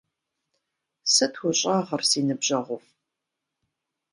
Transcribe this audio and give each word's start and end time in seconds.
Сыт 1.13 1.33
ущӀэгъыр 1.45 2.01
си 2.09 2.19
ныбжьэгъуфІ? 2.27 2.87